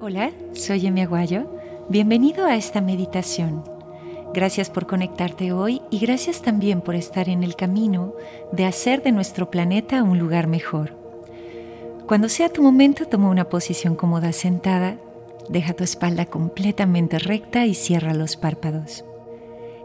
[0.00, 1.50] Hola, soy Emi Aguayo.
[1.88, 3.64] Bienvenido a esta meditación.
[4.32, 8.14] Gracias por conectarte hoy y gracias también por estar en el camino
[8.52, 10.96] de hacer de nuestro planeta un lugar mejor.
[12.06, 14.98] Cuando sea tu momento, toma una posición cómoda sentada,
[15.48, 19.04] deja tu espalda completamente recta y cierra los párpados.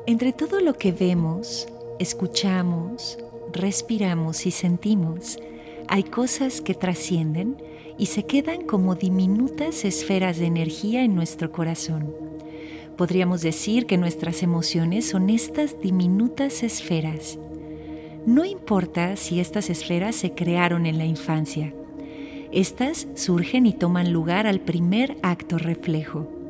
[0.05, 1.67] Entre todo lo que vemos,
[1.97, 3.17] escuchamos,
[3.51, 5.39] respiramos y sentimos,
[5.87, 7.57] hay cosas que trascienden
[7.97, 12.13] y se quedan como diminutas esferas de energía en nuestro corazón.
[12.97, 17.39] Podríamos decir que nuestras emociones son estas diminutas esferas.
[18.25, 21.73] No importa si estas esferas se crearon en la infancia.
[22.51, 26.42] Estas surgen y toman lugar al primer acto reflejo.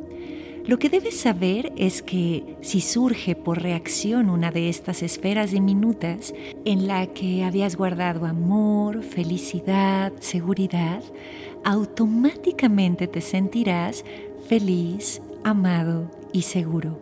[0.66, 6.34] Lo que debes saber es que si surge por reacción una de estas esferas diminutas
[6.63, 11.03] en la que habías guardado amor, felicidad, seguridad,
[11.66, 14.06] automáticamente te sentirás
[14.47, 16.97] feliz, amado y seguro.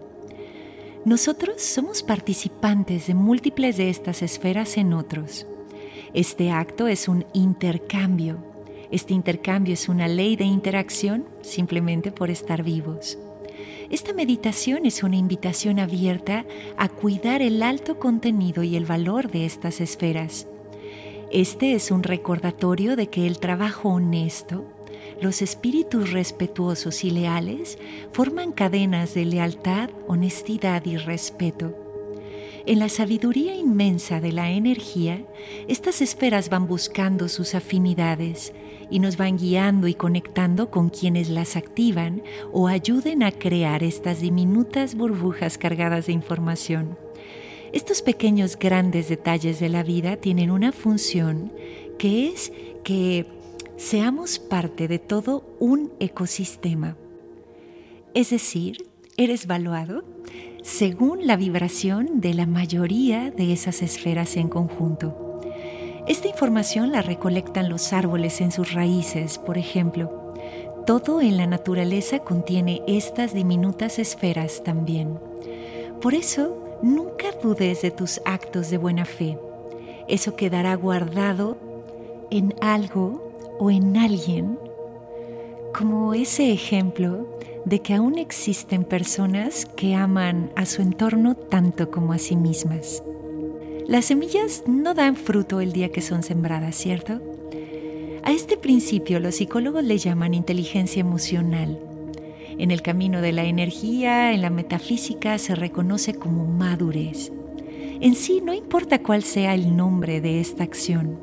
[1.06, 5.46] Nosotros somos participantes de múltiples de estas esferas en otros.
[6.16, 8.38] Este acto es un intercambio.
[8.90, 13.20] Este intercambio es una ley de interacción simplemente por estar vivos.
[13.90, 16.46] Esta meditación es una invitación abierta
[16.78, 20.48] a cuidar el alto contenido y el valor de estas esferas.
[21.32, 24.66] Este es un recordatorio de que el trabajo honesto,
[25.22, 27.78] los espíritus respetuosos y leales
[28.12, 31.81] forman cadenas de lealtad, honestidad y respeto.
[32.66, 35.26] En la sabiduría inmensa de la energía,
[35.68, 38.54] estas esferas van buscando sus afinidades
[38.92, 44.22] y nos van guiando y conectando con quienes las activan o ayuden a crear estas
[44.22, 47.00] diminutas burbujas cargadas de información.
[47.74, 51.52] Estos pequeños grandes detalles de la vida tienen una función
[51.98, 52.52] que es
[52.84, 53.26] que
[53.78, 56.96] seamos parte de todo un ecosistema.
[58.14, 58.86] Es decir,
[59.18, 60.04] eres valuado
[60.62, 65.42] según la vibración de la mayoría de esas esferas en conjunto.
[66.08, 70.34] Esta información la recolectan los árboles en sus raíces, por ejemplo.
[70.86, 75.20] Todo en la naturaleza contiene estas diminutas esferas también.
[76.02, 79.38] Por eso, nunca dudes de tus actos de buena fe.
[80.08, 81.58] Eso quedará guardado
[82.32, 84.58] en algo o en alguien,
[85.72, 87.28] como ese ejemplo
[87.66, 93.04] de que aún existen personas que aman a su entorno tanto como a sí mismas.
[93.88, 97.22] Las semillas no dan fruto el día que son sembradas, ¿cierto?
[98.24, 101.80] A este principio los psicólogos le llaman inteligencia emocional.
[102.58, 107.32] En el camino de la energía, en la metafísica, se reconoce como madurez.
[108.00, 111.20] En sí, no importa cuál sea el nombre de esta acción.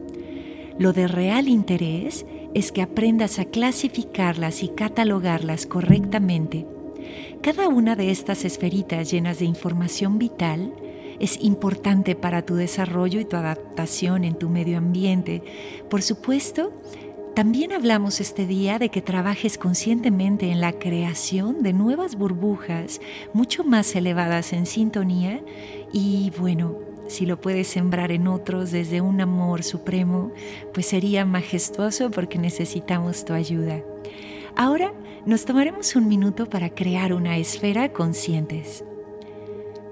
[0.79, 6.67] Lo de real interés es que aprendas a clasificarlas y catalogarlas correctamente.
[7.43, 10.73] Cada una de estas esferitas llenas de información vital
[11.21, 15.43] es importante para tu desarrollo y tu adaptación en tu medio ambiente.
[15.89, 16.73] Por supuesto,
[17.35, 23.01] también hablamos este día de que trabajes conscientemente en la creación de nuevas burbujas
[23.33, 25.41] mucho más elevadas en sintonía
[25.93, 30.31] y bueno, si lo puedes sembrar en otros desde un amor supremo,
[30.73, 33.83] pues sería majestuoso porque necesitamos tu ayuda.
[34.55, 34.93] Ahora
[35.25, 38.85] nos tomaremos un minuto para crear una esfera conscientes.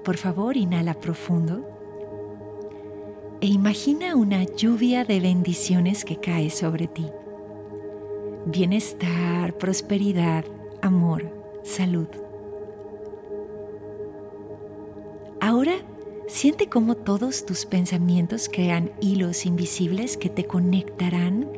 [0.03, 1.67] Por favor, inhala profundo
[3.41, 7.07] e imagina una lluvia de bendiciones que cae sobre ti.
[8.45, 10.45] Bienestar, prosperidad,
[10.81, 11.29] amor,
[11.63, 12.07] salud.
[15.39, 15.73] Ahora
[16.27, 21.49] siente cómo todos tus pensamientos crean hilos invisibles que te conectarán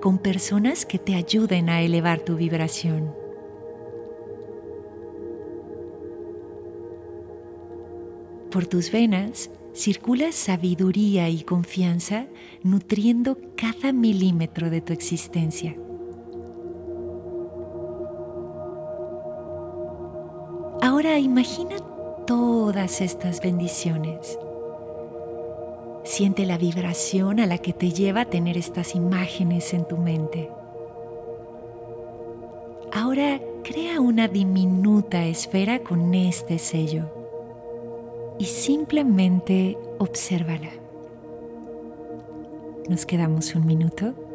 [0.00, 3.12] con personas que te ayuden a elevar tu vibración.
[8.50, 12.26] Por tus venas circula sabiduría y confianza
[12.62, 15.76] nutriendo cada milímetro de tu existencia.
[20.80, 21.76] Ahora imagina
[22.28, 24.38] todas estas bendiciones.
[26.04, 30.50] Siente la vibración a la que te lleva a tener estas imágenes en tu mente.
[32.92, 37.06] Ahora crea una diminuta esfera con este sello
[38.38, 40.70] y simplemente obsérvala.
[42.90, 44.27] Nos quedamos un minuto.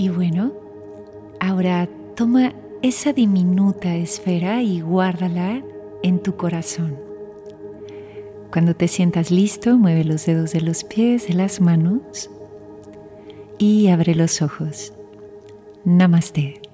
[0.00, 0.54] Y bueno,
[1.40, 1.86] ahora
[2.16, 5.62] toma esa diminuta esfera y guárdala
[6.02, 6.96] en tu corazón.
[8.50, 12.30] Cuando te sientas listo, mueve los dedos de los pies, de las manos
[13.58, 14.94] y abre los ojos.
[15.84, 16.69] Namaste.